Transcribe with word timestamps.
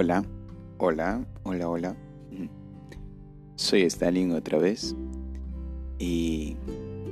Hola, 0.00 0.24
hola, 0.78 1.26
hola, 1.42 1.68
hola. 1.68 1.96
Soy 3.56 3.82
Stalin 3.82 4.30
otra 4.30 4.56
vez 4.56 4.94
y 5.98 6.56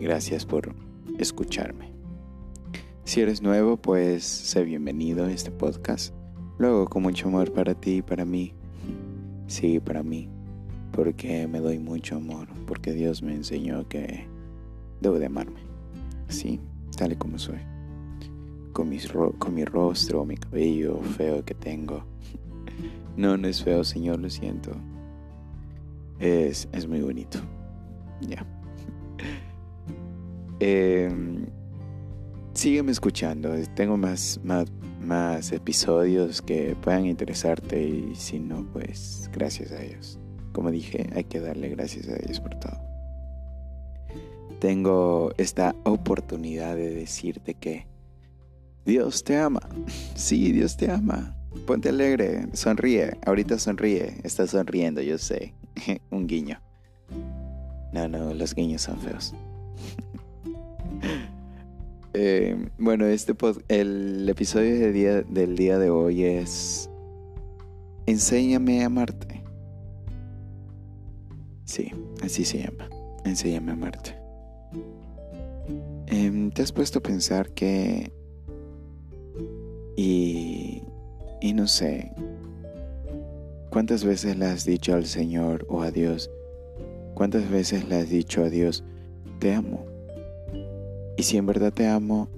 gracias 0.01 0.47
por 0.47 0.73
escucharme. 1.19 1.91
Si 3.03 3.21
eres 3.21 3.43
nuevo, 3.43 3.77
pues 3.77 4.23
sé 4.23 4.63
bienvenido 4.63 5.25
a 5.25 5.33
este 5.33 5.51
podcast. 5.51 6.15
Luego 6.59 6.87
con 6.87 7.03
mucho 7.03 7.27
amor 7.27 7.53
para 7.53 7.75
ti 7.75 7.97
y 7.97 8.03
para 8.03 8.25
mí. 8.25 8.55
Sí, 9.49 9.81
para 9.81 10.05
mí. 10.05 10.29
Porque 10.93 11.49
me 11.49 11.59
doy 11.59 11.81
mucho 11.81 12.15
amor. 12.15 12.47
Porque 12.69 12.93
Dios 12.93 13.21
me 13.21 13.35
enseñó 13.35 13.89
que 13.89 14.29
debo 15.01 15.19
de 15.19 15.27
amarme. 15.27 15.59
Sí, 16.29 16.61
tal 16.97 17.15
y 17.15 17.17
como 17.17 17.37
soy. 17.41 17.59
Con, 18.73 18.97
con 19.39 19.55
mi 19.55 19.65
rostro, 19.65 20.25
mi 20.25 20.37
cabello 20.37 21.01
feo 21.01 21.45
que 21.45 21.55
tengo 21.55 22.05
no, 23.17 23.37
no 23.37 23.49
es 23.49 23.63
feo, 23.63 23.83
Señor, 23.85 24.21
lo 24.21 24.31
siento. 24.31 24.73
Es, 26.19 26.69
es 26.73 26.87
muy 26.87 27.01
bonito. 27.01 27.39
Ya. 28.21 28.45
Em, 30.59 31.47
sígueme 32.55 32.93
escuchando. 32.93 33.55
Tengo 33.75 33.99
más, 33.99 34.41
más, 34.43 34.67
más 35.01 35.53
episodios 35.53 36.41
que 36.41 36.75
puedan 36.81 37.05
interesarte 37.05 37.83
y 37.83 38.15
si 38.15 38.39
no, 38.39 38.67
pues 38.73 39.31
gracias 39.33 39.73
a 39.73 39.83
ellos. 39.83 40.19
Como 40.53 40.71
dije, 40.71 41.11
hay 41.15 41.25
que 41.25 41.41
darle 41.41 41.69
gracias 41.69 42.09
a 42.09 42.17
ellos 42.17 42.41
por 42.41 42.59
todo. 42.59 42.81
Tengo 44.61 45.33
esta 45.37 45.77
oportunidad 45.85 46.77
de 46.77 46.95
decirte 46.95 47.53
que 47.55 47.87
Dios 48.87 49.25
te 49.25 49.37
ama. 49.37 49.61
Sí, 50.15 50.53
Dios 50.53 50.77
te 50.79 50.91
ama. 50.91 51.36
Ponte 51.65 51.89
alegre, 51.89 52.47
sonríe. 52.53 53.17
Ahorita 53.25 53.59
sonríe. 53.59 54.15
Estás 54.23 54.51
sonriendo, 54.51 55.01
yo 55.01 55.19
sé. 55.19 55.55
Un 56.11 56.27
guiño. 56.27 56.61
No, 57.93 58.09
no, 58.09 58.35
los 58.35 58.55
guiños 58.55 58.83
son 58.83 58.99
feos. 59.01 59.35
Eh, 62.19 62.57
bueno, 62.79 63.05
este 63.05 63.35
el 63.69 64.27
episodio 64.27 64.91
día, 64.91 65.21
del 65.21 65.55
día 65.55 65.79
de 65.79 65.91
hoy 65.91 66.25
es 66.25 66.89
Enséñame 68.07 68.83
a 68.83 68.87
amarte. 68.87 69.43
Sí, 71.65 71.91
así 72.23 72.45
se 72.45 72.63
llama. 72.63 72.89
Enséñame 73.25 73.73
a 73.73 73.75
amarte. 73.75 74.17
Em, 76.07 76.51
¿Te 76.53 76.63
has 76.63 76.73
puesto 76.73 77.01
a 77.01 77.03
pensar 77.03 77.51
que... 77.51 78.13
Y 79.97 80.66
y 81.41 81.53
no 81.53 81.67
sé, 81.67 82.13
¿cuántas 83.71 84.05
veces 84.05 84.37
le 84.37 84.47
has 84.47 84.65
dicho 84.65 84.95
al 84.95 85.07
Señor 85.07 85.67
o 85.69 85.83
a 85.83 85.91
Dios? 85.91 86.31
¿Cuántas 87.15 87.49
veces 87.51 87.89
le 87.89 87.97
has 87.97 88.11
dicho 88.11 88.43
a 88.43 88.51
Dios, 88.51 88.85
te 89.39 89.55
amo? 89.55 89.85
Y 91.17 91.23
si 91.23 91.37
en 91.37 91.47
verdad 91.47 91.73
te 91.73 91.87
amo, 91.87 92.29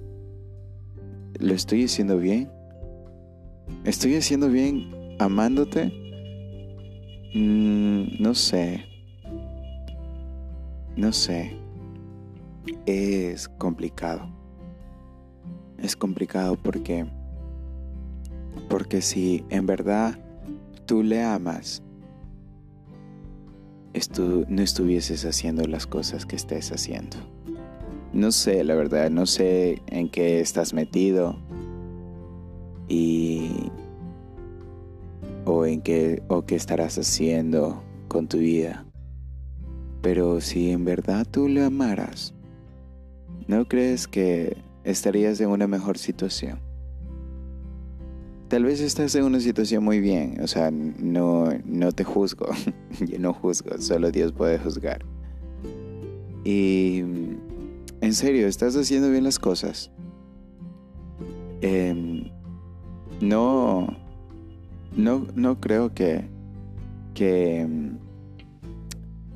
¿lo 1.39 1.53
estoy 1.53 1.83
haciendo 1.85 2.17
bien? 2.17 2.49
¿Estoy 3.83 4.15
haciendo 4.15 4.49
bien 4.49 5.15
amándote? 5.19 5.91
Mm, 7.33 8.21
no 8.21 8.33
sé. 8.33 8.85
No 10.95 11.11
sé. 11.13 11.55
Es 12.85 13.47
complicado. 13.47 14.29
Es 15.77 15.95
complicado 15.95 16.57
porque 16.57 17.05
porque 18.67 19.01
si 19.01 19.43
en 19.49 19.65
verdad 19.65 20.19
tú 20.85 21.03
le 21.03 21.23
amas, 21.23 21.81
no 24.47 24.61
estuvieses 24.61 25.25
haciendo 25.25 25.65
las 25.65 25.87
cosas 25.87 26.25
que 26.25 26.35
estés 26.35 26.71
haciendo. 26.71 27.17
No 28.13 28.31
sé, 28.31 28.63
la 28.63 28.75
verdad, 28.75 29.09
no 29.09 29.25
sé 29.25 29.81
en 29.87 30.09
qué 30.09 30.39
estás 30.39 30.73
metido 30.73 31.37
y 32.87 33.71
o 35.45 35.65
en 35.65 35.81
qué 35.81 36.23
o 36.27 36.45
qué 36.45 36.55
estarás 36.55 36.97
haciendo 36.97 37.83
con 38.07 38.27
tu 38.27 38.37
vida. 38.37 38.85
Pero 40.01 40.41
si 40.41 40.71
en 40.71 40.85
verdad 40.85 41.27
tú 41.29 41.47
le 41.47 41.63
amaras, 41.63 42.33
¿no 43.47 43.67
crees 43.67 44.07
que 44.07 44.57
estarías 44.83 45.39
en 45.41 45.49
una 45.49 45.67
mejor 45.67 45.97
situación? 45.97 46.68
Tal 48.49 48.63
vez 48.63 48.81
estás 48.81 49.13
en 49.13 49.25
una 49.25 49.39
situación 49.39 49.83
muy 49.83 49.99
bien, 49.99 50.41
o 50.41 50.47
sea, 50.47 50.71
no, 50.71 51.49
no 51.65 51.91
te 51.91 52.03
juzgo, 52.03 52.47
yo 53.07 53.19
no 53.19 53.31
juzgo, 53.31 53.77
solo 53.77 54.09
Dios 54.09 54.31
puede 54.31 54.57
juzgar. 54.57 55.05
Y 56.43 57.01
en 58.01 58.13
serio, 58.13 58.47
estás 58.47 58.75
haciendo 58.75 59.11
bien 59.11 59.23
las 59.23 59.37
cosas. 59.37 59.91
Em, 61.61 62.31
no, 63.21 63.95
no, 64.97 65.27
no 65.35 65.59
creo 65.61 65.93
que, 65.93 66.27
que, 67.13 67.67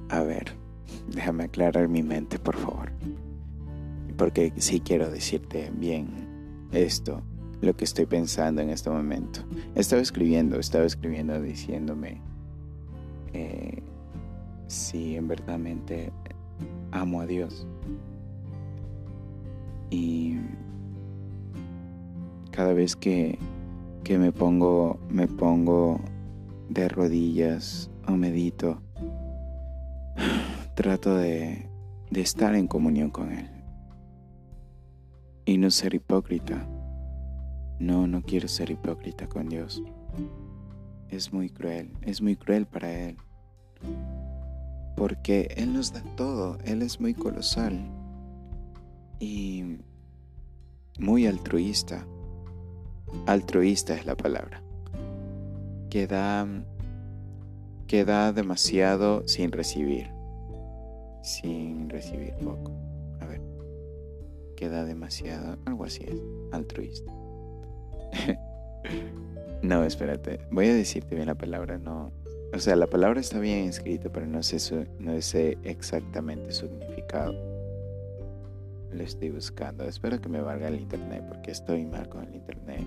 a 0.10 0.24
ver, 0.24 0.54
déjame 1.14 1.44
aclarar 1.44 1.88
mi 1.88 2.02
mente, 2.02 2.40
por 2.40 2.58
favor, 2.58 2.92
porque 4.18 4.54
sí 4.58 4.80
quiero 4.80 5.12
decirte 5.12 5.72
bien 5.78 6.08
esto 6.72 7.22
lo 7.64 7.76
que 7.76 7.86
estoy 7.86 8.06
pensando 8.06 8.62
en 8.62 8.70
este 8.70 8.90
momento. 8.90 9.40
Estaba 9.74 10.02
escribiendo, 10.02 10.60
estaba 10.60 10.86
escribiendo 10.86 11.42
diciéndome 11.42 12.22
eh, 13.34 13.82
si 14.68 15.16
en 15.16 15.28
verdad 15.28 15.60
amo 16.92 17.22
a 17.22 17.26
Dios. 17.26 17.66
Y 19.90 20.38
cada 22.52 22.74
vez 22.74 22.96
que, 22.96 23.40
que 24.04 24.18
me 24.18 24.32
pongo, 24.32 25.00
me 25.10 25.28
pongo 25.28 26.02
de 26.70 26.90
rodillas 26.90 27.90
o 28.08 28.12
medito, 28.12 28.82
trato 30.76 31.16
de, 31.16 31.70
de 32.10 32.22
estar 32.22 32.56
en 32.56 32.68
comunión 32.68 33.10
con 33.10 33.32
Él 33.32 33.50
y 35.46 35.58
no 35.58 35.70
ser 35.72 35.94
hipócrita 35.94 36.68
no, 37.80 38.08
no 38.08 38.22
quiero 38.22 38.48
ser 38.48 38.72
hipócrita 38.72 39.28
con 39.28 39.50
Dios. 39.50 39.82
Es 41.10 41.34
muy 41.34 41.50
cruel, 41.50 41.92
es 42.02 42.22
muy 42.22 42.36
cruel 42.36 42.66
para 42.66 42.92
Él. 42.92 43.18
Porque 44.96 45.54
Él 45.58 45.74
nos 45.74 45.92
da 45.94 46.04
todo, 46.16 46.58
Él 46.66 46.82
es 46.82 47.00
muy 47.00 47.14
colosal 47.14 47.80
y 49.20 49.78
muy 51.00 51.28
altruista. 51.28 52.06
Altruista 53.26 53.96
es 53.96 54.06
la 54.06 54.16
palabra. 54.16 54.64
Que 55.90 56.08
da, 56.08 56.48
que 57.88 58.06
da 58.06 58.34
demasiado 58.34 59.28
sin 59.28 59.52
recibir. 59.52 60.10
Sin 61.22 61.90
recibir 61.90 62.34
poco. 62.44 62.72
A 63.20 63.26
ver. 63.26 63.42
Que 64.56 64.70
da 64.70 64.84
demasiado, 64.84 65.58
algo 65.66 65.86
así 65.86 66.04
es, 66.04 66.22
altruista. 66.52 67.23
no, 69.62 69.84
espérate. 69.84 70.40
Voy 70.52 70.68
a 70.68 70.74
decirte 70.74 71.16
bien 71.16 71.28
la 71.28 71.36
palabra. 71.36 71.78
No. 71.78 72.12
O 72.54 72.60
sea, 72.60 72.76
la 72.76 72.88
palabra 72.88 73.20
está 73.20 73.40
bien 73.40 73.68
escrita, 73.68 74.10
pero 74.12 74.28
no 74.28 74.44
sé, 74.44 74.60
su, 74.60 74.86
no 75.00 75.20
sé 75.22 75.58
exactamente 75.64 76.52
su 76.52 76.68
significado. 76.68 77.34
Lo 78.92 79.04
estoy 79.04 79.32
buscando. 79.32 79.86
Espero 79.86 80.22
que 80.22 80.30
me 80.30 80.42
valga 80.42 80.68
el 80.68 80.76
internet 80.76 81.24
porque 81.28 81.52
estoy 81.52 81.86
mal 81.86 82.08
con 82.10 82.26
el 82.26 82.36
internet. 82.36 82.86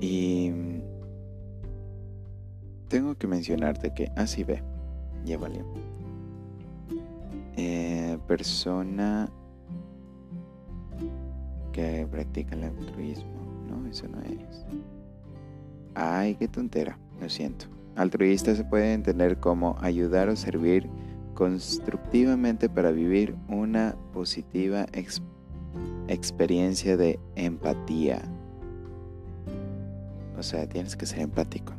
Y 0.00 0.50
tengo 2.88 3.16
que 3.16 3.26
mencionarte 3.26 3.92
que 3.92 4.10
así 4.16 4.42
ah, 4.42 4.46
ve. 4.46 4.62
Ya 5.24 5.36
valió. 5.36 5.64
Eh, 7.56 8.16
persona 8.26 9.30
que 11.78 12.08
practica 12.10 12.56
el 12.56 12.64
altruismo. 12.64 13.30
No, 13.68 13.86
eso 13.86 14.08
no 14.08 14.20
es. 14.22 14.66
Ay, 15.94 16.34
qué 16.34 16.48
tontera, 16.48 16.98
lo 17.20 17.28
siento. 17.28 17.66
Altruista 17.94 18.52
se 18.56 18.64
puede 18.64 18.92
entender 18.94 19.38
como 19.38 19.76
ayudar 19.80 20.28
o 20.28 20.34
servir 20.34 20.88
constructivamente 21.34 22.68
para 22.68 22.90
vivir 22.90 23.36
una 23.48 23.94
positiva 24.12 24.86
experiencia 26.08 26.96
de 26.96 27.20
empatía. 27.36 28.22
O 30.36 30.42
sea, 30.42 30.68
tienes 30.68 30.96
que 30.96 31.06
ser 31.06 31.20
empático. 31.20 31.74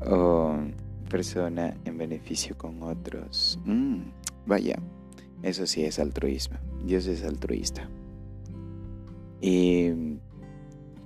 o 0.06 0.58
persona 1.08 1.74
en 1.86 1.96
beneficio 1.96 2.58
con 2.58 2.82
otros. 2.82 3.58
Mm, 3.64 4.00
vaya, 4.46 4.76
eso 5.42 5.66
sí 5.66 5.84
es 5.84 5.98
altruismo. 5.98 6.58
Dios 6.84 7.06
es 7.06 7.24
altruista. 7.24 7.88
Y 9.40 9.90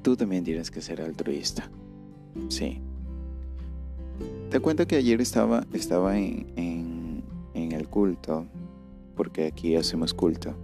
tú 0.03 0.17
también 0.17 0.45
tienes 0.45 0.71
que 0.71 0.81
ser 0.81 1.01
altruista. 1.01 1.71
Sí. 2.49 2.81
Te 4.51 4.61
cuento 4.61 4.87
que 4.87 4.97
ayer 4.97 5.21
estaba, 5.21 5.67
estaba 5.73 6.19
en, 6.19 7.23
en 7.55 7.73
el 7.73 7.89
culto, 7.89 8.47
porque 9.17 9.47
aquí 9.47 9.77
hacemos 9.77 10.15
culto, 10.15 10.55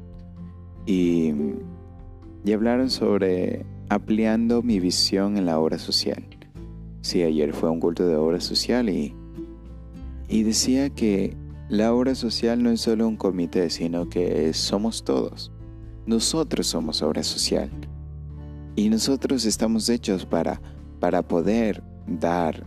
y, 0.86 1.32
y 2.44 2.52
hablaron 2.52 2.90
sobre 2.90 3.64
ampliando 3.88 4.62
mi 4.62 4.80
visión 4.80 5.36
en 5.36 5.46
la 5.46 5.58
obra 5.58 5.78
social. 5.78 6.24
Sí, 7.00 7.22
ayer 7.22 7.52
fue 7.52 7.70
un 7.70 7.80
culto 7.80 8.06
de 8.06 8.16
obra 8.16 8.40
social 8.40 8.88
y, 8.88 9.14
y 10.28 10.42
decía 10.42 10.90
que 10.90 11.36
la 11.68 11.92
obra 11.92 12.14
social 12.14 12.62
no 12.62 12.70
es 12.70 12.80
solo 12.80 13.08
un 13.08 13.16
comité, 13.16 13.70
sino 13.70 14.08
que 14.08 14.52
somos 14.52 15.04
todos. 15.04 15.50
Nosotros 16.06 16.66
somos 16.66 17.02
obra 17.02 17.22
social. 17.22 17.70
Y 18.76 18.88
nosotros 18.88 19.44
estamos 19.44 19.88
hechos 19.88 20.26
para, 20.26 20.60
para 21.00 21.22
poder 21.22 21.82
dar 22.06 22.64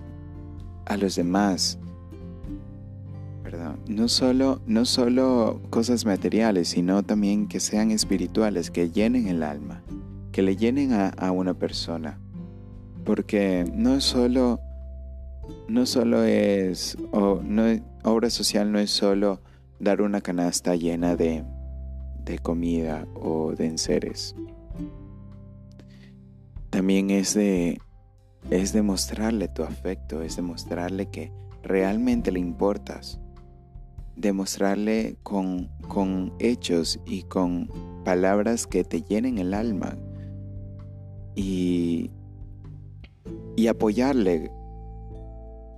a 0.86 0.98
los 0.98 1.16
demás. 1.16 1.80
Perdón, 3.44 3.80
no 3.88 4.08
solo, 4.08 4.62
no 4.66 4.86
solo 4.86 5.62
cosas 5.70 6.06
materiales, 6.06 6.70
sino 6.70 7.04
también 7.04 7.48
que 7.48 7.60
sean 7.60 7.92
espirituales, 7.92 8.70
que 8.70 8.90
llenen 8.90 9.28
el 9.28 9.44
alma 9.44 9.84
que 10.32 10.42
le 10.42 10.56
llenen 10.56 10.94
a, 10.94 11.32
una 11.32 11.54
persona. 11.54 12.20
Porque 13.04 13.66
no 13.74 14.02
solo, 14.02 14.60
no 15.68 15.86
solo 15.86 16.24
es, 16.24 16.98
o 17.12 17.42
no, 17.44 17.64
obra 18.04 18.30
social 18.30 18.72
no 18.72 18.80
es 18.80 18.92
solo 18.92 19.42
dar 19.80 20.02
una 20.02 20.22
canasta 20.22 20.76
llena 20.76 21.16
de, 21.16 21.44
de 22.26 22.40
comida 22.40 23.08
o 23.16 23.54
de 23.54 23.68
enseres. 23.68 24.36
También 26.70 27.10
es 27.10 27.34
de, 27.34 27.80
es 28.50 28.74
demostrarle 28.74 29.48
tu 29.48 29.64
afecto, 29.64 30.22
es 30.22 30.36
demostrarle 30.36 31.10
que 31.10 31.32
realmente 31.64 32.32
le 32.32 32.40
importas. 32.40 33.20
Demostrarle 34.16 35.18
con, 35.24 35.70
con 35.88 36.34
hechos 36.40 37.00
y 37.06 37.24
con 37.24 37.70
palabras 38.04 38.68
que 38.68 38.84
te 38.84 39.02
llenen 39.02 39.38
el 39.38 39.54
alma, 39.54 39.98
y, 41.36 42.12
y 43.56 43.68
apoyarle. 43.68 44.52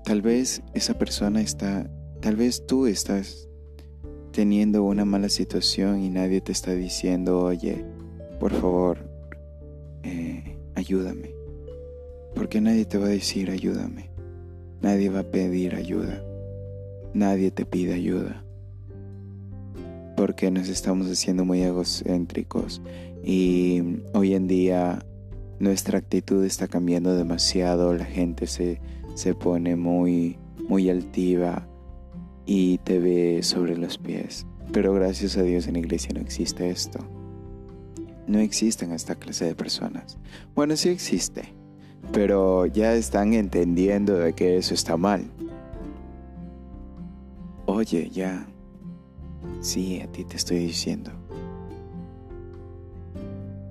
Tal 0.04 0.22
vez 0.22 0.64
esa 0.74 0.98
persona 0.98 1.42
está, 1.42 1.90
tal 2.22 2.36
vez 2.36 2.66
tú 2.68 2.86
estás 2.86 3.50
teniendo 4.32 4.84
una 4.84 5.06
mala 5.06 5.28
situación 5.28 6.02
y 6.02 6.10
nadie 6.10 6.40
te 6.40 6.52
está 6.52 6.74
diciendo, 6.74 7.40
oye, 7.40 7.84
por 8.40 8.54
favor, 8.54 9.00
eh, 10.04 10.58
ayúdame. 10.76 11.34
Porque 12.36 12.62
nadie 12.62 12.86
te 12.86 12.98
va 12.98 13.08
a 13.08 13.10
decir 13.10 13.50
ayúdame. 13.50 14.10
Nadie 14.82 15.10
va 15.10 15.20
a 15.20 15.32
pedir 15.32 15.76
ayuda. 15.76 16.24
Nadie 17.14 17.52
te 17.52 17.66
pide 17.66 17.94
ayuda. 17.94 18.46
Porque 20.16 20.50
nos 20.52 20.70
estamos 20.70 21.08
haciendo 21.08 21.44
muy 21.44 21.62
egocéntricos. 21.62 22.82
Y 23.24 23.82
hoy 24.14 24.36
en 24.36 24.48
día 24.48 25.06
nuestra 25.60 25.98
actitud 25.98 26.44
está 26.46 26.68
cambiando 26.68 27.16
demasiado, 27.16 27.94
la 27.94 28.06
gente 28.06 28.48
se, 28.48 28.80
se 29.16 29.36
pone 29.36 29.76
muy, 29.76 30.38
muy 30.68 30.90
altiva 30.90 31.68
y 32.46 32.78
te 32.80 33.00
ve 33.00 33.44
sobre 33.44 33.78
los 33.78 33.98
pies. 33.98 34.46
Pero 34.72 34.94
gracias 34.94 35.38
a 35.38 35.44
Dios 35.44 35.68
en 35.68 35.74
la 35.74 35.80
iglesia 35.80 36.12
no 36.14 36.22
existe 36.22 36.70
esto. 36.70 37.00
No 38.28 38.40
existen 38.40 38.94
esta 38.94 39.16
clase 39.16 39.46
de 39.46 39.56
personas. 39.56 40.18
Bueno, 40.56 40.76
sí 40.78 40.90
existe, 40.90 41.54
pero 42.14 42.66
ya 42.66 42.94
están 42.94 43.34
entendiendo 43.34 44.18
de 44.18 44.34
que 44.34 44.58
eso 44.58 44.74
está 44.74 44.96
mal. 44.96 45.30
Oye, 47.66 48.10
ya. 48.10 48.48
Sí, 49.60 50.02
a 50.02 50.12
ti 50.12 50.24
te 50.24 50.38
estoy 50.38 50.60
diciendo. 50.60 51.12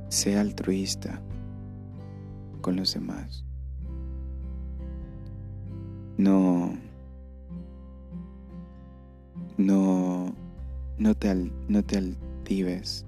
Sea 0.09 0.41
altruista 0.41 1.23
con 2.61 2.77
los 2.77 2.95
demás. 2.95 3.45
No, 6.17 6.75
no, 9.61 10.35
no 10.99 11.15
te, 11.15 11.35
no 11.69 11.83
te 11.83 11.99
altives. 11.99 13.05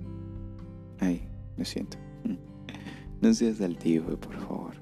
Ay, 1.00 1.22
lo 1.56 1.64
siento. 1.64 1.96
No 3.20 3.32
seas 3.32 3.60
altivo, 3.60 4.16
por 4.16 4.34
favor. 4.34 4.74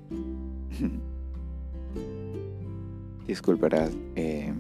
Disculparás 3.27 3.93
eh, 4.17 4.53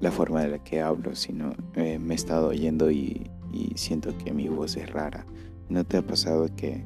la 0.00 0.10
forma 0.10 0.42
de 0.42 0.48
la 0.48 0.64
que 0.64 0.80
hablo, 0.80 1.14
si 1.14 1.32
no 1.32 1.54
eh, 1.74 1.98
me 1.98 2.14
he 2.14 2.16
estado 2.16 2.48
oyendo 2.48 2.90
y, 2.90 3.30
y 3.52 3.72
siento 3.76 4.16
que 4.18 4.32
mi 4.32 4.48
voz 4.48 4.76
es 4.76 4.90
rara. 4.90 5.24
¿No 5.68 5.84
te 5.84 5.98
ha 5.98 6.02
pasado 6.02 6.48
que 6.56 6.84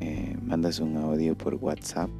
eh, 0.00 0.36
mandas 0.42 0.80
un 0.80 0.96
audio 0.98 1.36
por 1.36 1.54
WhatsApp 1.54 2.10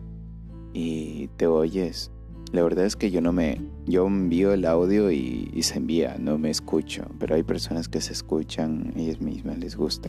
y 0.73 1.29
te 1.37 1.47
oyes. 1.47 2.11
La 2.53 2.63
verdad 2.63 2.87
es 2.87 2.95
que 2.97 3.11
yo 3.11 3.21
no 3.21 3.33
me, 3.33 3.61
yo 3.87 4.07
envío 4.07 4.53
el 4.53 4.65
audio 4.65 5.11
y, 5.11 5.51
se 5.63 5.79
envía, 5.79 6.17
no 6.19 6.39
me 6.39 6.51
escucho, 6.51 7.05
pero 7.19 7.35
hay 7.35 7.43
personas 7.43 7.89
que 7.89 8.01
se 8.01 8.13
escuchan, 8.13 8.93
ellas 8.97 9.21
mismas 9.21 9.59
les 9.59 9.77
gusta, 9.77 10.09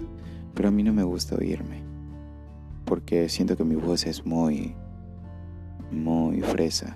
pero 0.54 0.70
a 0.70 0.72
mí 0.72 0.84
no 0.84 0.94
me 0.94 1.04
gusta 1.04 1.36
oírme, 1.36 1.82
porque 2.86 3.28
siento 3.28 3.58
que 3.58 3.64
mi 3.64 3.74
voz 3.76 4.06
es 4.06 4.24
muy, 4.26 4.76
muy 5.92 6.42
fresa. 6.42 6.96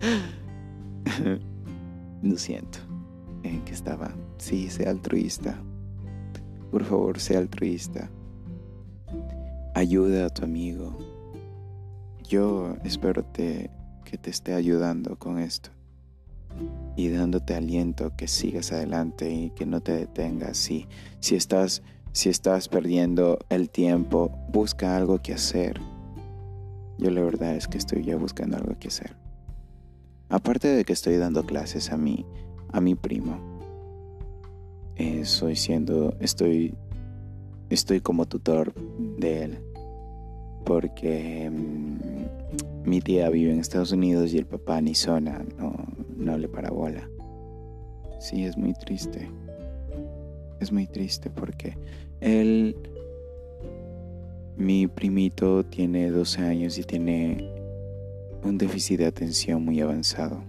Lo 2.22 2.36
siento, 2.36 2.78
en 3.42 3.62
que 3.64 3.72
estaba, 3.72 4.14
sí, 4.38 4.68
sea 4.68 4.90
altruista. 4.90 5.58
Por 6.70 6.84
favor, 6.84 7.18
sea 7.18 7.38
altruista. 7.38 8.10
Ayuda 9.74 10.26
a 10.26 10.28
tu 10.28 10.44
amigo. 10.44 11.13
Yo 12.28 12.76
espero 12.84 13.30
que 13.32 13.70
te 14.20 14.30
esté 14.30 14.54
ayudando 14.54 15.18
con 15.18 15.38
esto 15.38 15.70
y 16.96 17.08
dándote 17.08 17.54
aliento 17.54 18.12
que 18.16 18.28
sigas 18.28 18.72
adelante 18.72 19.30
y 19.30 19.50
que 19.50 19.66
no 19.66 19.80
te 19.80 19.92
detengas. 19.92 20.56
Si, 20.56 20.86
si, 21.20 21.34
estás, 21.34 21.82
si 22.12 22.28
estás 22.28 22.68
perdiendo 22.68 23.38
el 23.48 23.70
tiempo, 23.70 24.30
busca 24.52 24.96
algo 24.96 25.20
que 25.20 25.34
hacer. 25.34 25.80
Yo 26.98 27.10
la 27.10 27.22
verdad 27.22 27.56
es 27.56 27.66
que 27.66 27.78
estoy 27.78 28.04
ya 28.04 28.16
buscando 28.16 28.56
algo 28.56 28.78
que 28.78 28.88
hacer. 28.88 29.16
Aparte 30.28 30.68
de 30.68 30.84
que 30.84 30.92
estoy 30.92 31.16
dando 31.16 31.44
clases 31.44 31.90
a 31.90 31.96
mi, 31.96 32.24
a 32.72 32.80
mi 32.80 32.94
primo 32.94 33.54
estoy 34.96 35.56
siendo, 35.56 36.14
estoy, 36.20 36.74
estoy 37.70 38.00
como 38.00 38.26
tutor 38.26 38.72
de 39.18 39.44
él. 39.44 39.58
Porque 40.64 41.50
mm, 41.50 42.13
mi 42.84 43.00
tía 43.00 43.28
vive 43.30 43.52
en 43.52 43.60
Estados 43.60 43.92
Unidos 43.92 44.32
y 44.32 44.38
el 44.38 44.46
papá 44.46 44.80
ni 44.80 44.94
zona, 44.94 45.44
no, 45.58 45.74
no 46.16 46.38
le 46.38 46.48
para 46.48 46.70
bola. 46.70 47.08
Sí, 48.20 48.44
es 48.44 48.56
muy 48.56 48.74
triste. 48.74 49.30
Es 50.60 50.72
muy 50.72 50.86
triste 50.86 51.30
porque 51.30 51.76
él, 52.20 52.76
mi 54.56 54.86
primito 54.86 55.64
tiene 55.64 56.10
12 56.10 56.42
años 56.42 56.78
y 56.78 56.84
tiene 56.84 57.50
un 58.42 58.58
déficit 58.58 58.98
de 58.98 59.06
atención 59.06 59.64
muy 59.64 59.80
avanzado 59.80 60.42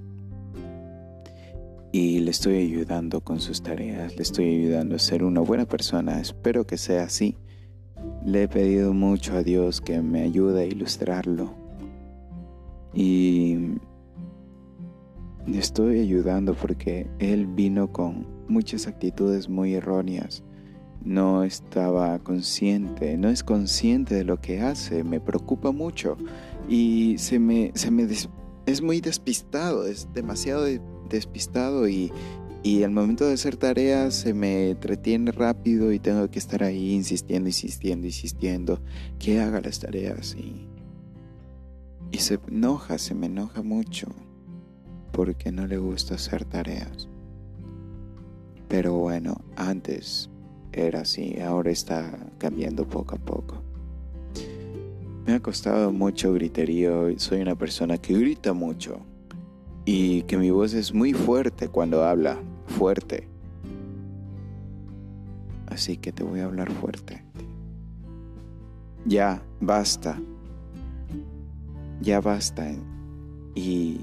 y 1.97 2.19
le 2.19 2.31
estoy 2.31 2.57
ayudando 2.57 3.21
con 3.21 3.39
sus 3.39 3.63
tareas, 3.63 4.17
le 4.17 4.21
estoy 4.21 4.53
ayudando 4.53 4.97
a 4.97 4.99
ser 4.99 5.23
una 5.23 5.39
buena 5.39 5.65
persona. 5.65 6.19
Espero 6.19 6.67
que 6.67 6.77
sea 6.77 7.03
así. 7.03 7.37
Le 8.25 8.43
he 8.43 8.47
pedido 8.49 8.93
mucho 8.93 9.37
a 9.37 9.43
Dios 9.43 9.79
que 9.79 10.01
me 10.01 10.23
ayude 10.23 10.63
a 10.63 10.65
ilustrarlo. 10.65 11.64
Y 12.95 13.77
estoy 15.53 15.99
ayudando 15.99 16.53
porque 16.55 17.07
Él 17.19 17.45
vino 17.45 17.91
con 17.91 18.25
muchas 18.47 18.87
actitudes 18.87 19.49
muy 19.49 19.75
erróneas. 19.75 20.43
No 21.03 21.43
estaba 21.43 22.17
consciente, 22.19 23.17
no 23.17 23.29
es 23.29 23.43
consciente 23.43 24.15
de 24.15 24.23
lo 24.23 24.41
que 24.41 24.61
hace, 24.61 25.03
me 25.03 25.19
preocupa 25.19 25.71
mucho 25.71 26.17
y 26.67 27.15
se 27.19 27.37
me, 27.37 27.71
se 27.75 27.91
me 27.91 28.07
es 28.65 28.81
muy 28.81 29.01
despistado, 29.01 29.85
es 29.85 30.07
demasiado 30.13 30.65
despistado 31.07 31.87
y, 31.87 32.11
y 32.63 32.81
al 32.81 32.89
momento 32.89 33.27
de 33.27 33.33
hacer 33.33 33.57
tareas 33.57 34.15
se 34.15 34.33
me 34.33 34.71
entretiene 34.71 35.31
rápido 35.31 35.91
y 35.91 35.99
tengo 35.99 36.31
que 36.31 36.39
estar 36.39 36.63
ahí 36.63 36.93
insistiendo, 36.93 37.49
insistiendo, 37.49 38.07
insistiendo 38.07 38.81
que 39.19 39.39
haga 39.39 39.61
las 39.61 39.79
tareas 39.79 40.35
y, 40.35 40.67
y 42.11 42.17
se 42.19 42.39
enoja, 42.47 42.97
se 42.97 43.13
me 43.15 43.27
enoja 43.27 43.61
mucho 43.61 44.07
porque 45.11 45.51
no 45.51 45.65
le 45.65 45.77
gusta 45.77 46.15
hacer 46.15 46.45
tareas. 46.45 47.07
Pero 48.67 48.93
bueno, 48.93 49.41
antes 49.55 50.29
era 50.73 51.01
así, 51.01 51.39
ahora 51.39 51.71
está 51.71 52.17
cambiando 52.37 52.85
poco 52.87 53.15
a 53.15 53.17
poco. 53.17 53.61
Me 55.25 55.33
ha 55.33 55.39
costado 55.39 55.91
mucho 55.91 56.33
griterío, 56.33 57.17
soy 57.17 57.41
una 57.41 57.55
persona 57.55 57.97
que 57.97 58.13
grita 58.13 58.53
mucho 58.53 58.99
y 59.85 60.23
que 60.23 60.37
mi 60.37 60.51
voz 60.51 60.73
es 60.73 60.93
muy 60.93 61.13
fuerte 61.13 61.69
cuando 61.69 62.03
habla, 62.03 62.37
fuerte. 62.67 63.27
Así 65.67 65.97
que 65.97 66.11
te 66.11 66.23
voy 66.23 66.41
a 66.41 66.45
hablar 66.45 66.71
fuerte. 66.71 67.23
Ya, 69.05 69.43
basta. 69.59 70.19
Ya 72.01 72.21
basta. 72.21 72.71
Y 73.55 74.01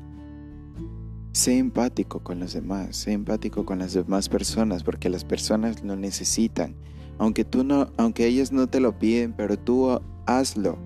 sé 1.32 1.58
empático 1.58 2.20
con 2.20 2.40
los 2.40 2.52
demás, 2.52 2.96
sé 2.96 3.12
empático 3.12 3.64
con 3.64 3.78
las 3.78 3.92
demás 3.92 4.28
personas, 4.28 4.82
porque 4.82 5.08
las 5.08 5.24
personas 5.24 5.82
lo 5.82 5.96
necesitan. 5.96 6.74
Aunque 7.18 7.44
tú 7.44 7.64
no, 7.64 7.90
aunque 7.96 8.26
ellas 8.26 8.52
no 8.52 8.66
te 8.66 8.80
lo 8.80 8.98
piden, 8.98 9.32
pero 9.32 9.58
tú 9.58 10.00
hazlo. 10.26 10.78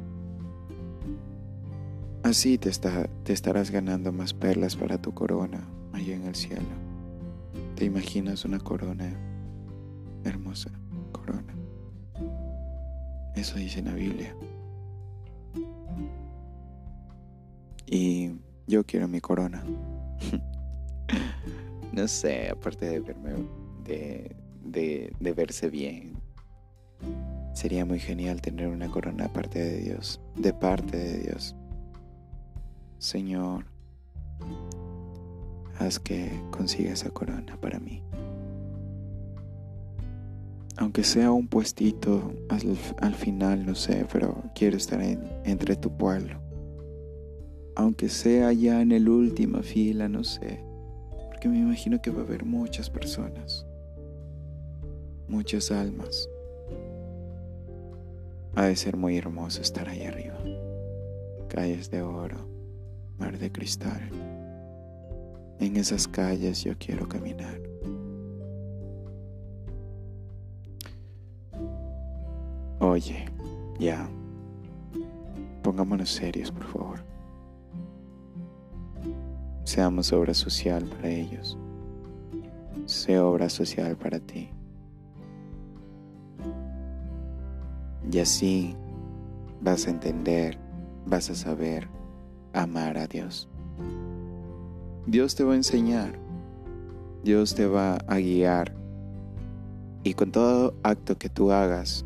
Así 2.22 2.58
te 2.58 2.68
estarás 2.68 3.70
ganando 3.70 4.12
más 4.12 4.34
perlas 4.34 4.74
para 4.74 5.00
tu 5.00 5.14
corona 5.14 5.68
allá 5.92 6.16
en 6.16 6.24
el 6.24 6.34
cielo. 6.34 6.66
¿Te 7.76 7.84
imaginas 7.84 8.44
una 8.44 8.58
corona 8.58 9.16
hermosa? 10.24 10.70
Corona. 11.12 11.54
Eso 13.36 13.58
dice 13.58 13.80
la 13.82 13.92
Biblia. 13.92 14.34
Yo 18.66 18.84
quiero 18.84 19.06
mi 19.06 19.20
corona. 19.20 19.62
no 21.92 22.08
sé, 22.08 22.50
aparte 22.50 22.86
de 22.86 23.00
verme, 23.00 23.34
de, 23.84 24.34
de, 24.64 25.32
verse 25.32 25.70
bien, 25.70 26.18
sería 27.54 27.84
muy 27.84 28.00
genial 28.00 28.40
tener 28.40 28.68
una 28.68 28.90
corona 28.90 29.26
aparte 29.26 29.60
de 29.60 29.78
Dios, 29.78 30.20
de 30.34 30.52
parte 30.52 30.96
de 30.96 31.18
Dios. 31.18 31.54
Señor, 32.98 33.66
haz 35.78 36.00
que 36.00 36.32
consiga 36.50 36.92
esa 36.92 37.10
corona 37.10 37.56
para 37.60 37.78
mí. 37.78 38.02
Aunque 40.78 41.04
sea 41.04 41.30
un 41.30 41.46
puestito 41.46 42.34
al, 42.48 43.14
final, 43.14 43.64
no 43.64 43.74
sé, 43.74 44.06
pero 44.12 44.42
quiero 44.54 44.76
estar 44.76 45.00
entre 45.00 45.76
tu 45.76 45.96
pueblo 45.96 46.45
aunque 47.76 48.08
sea 48.08 48.52
ya 48.52 48.80
en 48.80 48.90
el 48.90 49.08
última 49.08 49.62
fila, 49.62 50.08
no 50.08 50.24
sé, 50.24 50.64
porque 51.28 51.48
me 51.48 51.58
imagino 51.58 52.00
que 52.00 52.10
va 52.10 52.22
a 52.22 52.24
haber 52.24 52.46
muchas 52.46 52.88
personas, 52.88 53.66
muchas 55.28 55.70
almas. 55.70 56.28
Ha 58.54 58.64
de 58.64 58.76
ser 58.76 58.96
muy 58.96 59.18
hermoso 59.18 59.60
estar 59.60 59.90
ahí 59.90 60.02
arriba. 60.02 60.38
Calles 61.48 61.90
de 61.90 62.00
oro, 62.00 62.38
mar 63.18 63.38
de 63.38 63.52
cristal. 63.52 64.08
En 65.60 65.76
esas 65.76 66.08
calles 66.08 66.64
yo 66.64 66.72
quiero 66.78 67.06
caminar. 67.06 67.60
Oye, 72.80 73.26
ya. 73.78 74.08
Pongámonos 75.62 76.10
serios, 76.10 76.50
por 76.50 76.64
favor. 76.64 77.15
Seamos 79.66 80.12
obra 80.12 80.32
social 80.32 80.84
para 80.84 81.08
ellos. 81.08 81.58
Sé 82.84 83.18
obra 83.18 83.48
social 83.48 83.96
para 83.96 84.20
ti. 84.20 84.48
Y 88.12 88.20
así 88.20 88.76
vas 89.60 89.88
a 89.88 89.90
entender, 89.90 90.56
vas 91.04 91.30
a 91.30 91.34
saber 91.34 91.88
amar 92.52 92.96
a 92.96 93.08
Dios. 93.08 93.48
Dios 95.04 95.34
te 95.34 95.42
va 95.42 95.54
a 95.54 95.56
enseñar, 95.56 96.16
Dios 97.24 97.56
te 97.56 97.66
va 97.66 97.96
a 98.06 98.18
guiar. 98.18 98.72
Y 100.04 100.14
con 100.14 100.30
todo 100.30 100.74
acto 100.84 101.18
que 101.18 101.28
tú 101.28 101.50
hagas, 101.50 102.04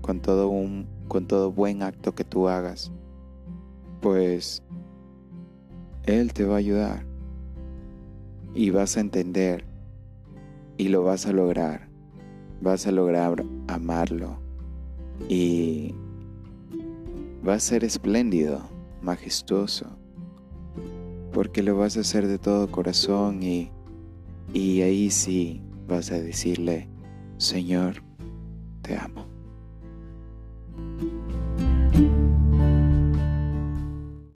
con 0.00 0.20
todo 0.20 0.48
un 0.48 0.86
con 1.08 1.26
todo 1.26 1.50
buen 1.50 1.82
acto 1.82 2.14
que 2.14 2.22
tú 2.22 2.48
hagas, 2.48 2.92
pues 4.00 4.62
él 6.06 6.32
te 6.32 6.44
va 6.44 6.54
a 6.54 6.58
ayudar 6.58 7.04
y 8.54 8.70
vas 8.70 8.96
a 8.96 9.00
entender 9.00 9.64
y 10.76 10.88
lo 10.88 11.02
vas 11.02 11.26
a 11.26 11.32
lograr. 11.32 11.88
Vas 12.60 12.86
a 12.86 12.92
lograr 12.92 13.44
amarlo 13.66 14.38
y 15.28 15.94
va 17.46 17.54
a 17.54 17.60
ser 17.60 17.84
espléndido, 17.84 18.62
majestuoso, 19.02 19.98
porque 21.32 21.62
lo 21.62 21.76
vas 21.76 21.96
a 21.96 22.00
hacer 22.00 22.26
de 22.26 22.38
todo 22.38 22.70
corazón 22.70 23.42
y, 23.42 23.70
y 24.52 24.82
ahí 24.82 25.10
sí 25.10 25.62
vas 25.86 26.10
a 26.10 26.20
decirle, 26.20 26.88
Señor, 27.36 28.02
te 28.82 28.96
amo. 28.96 29.33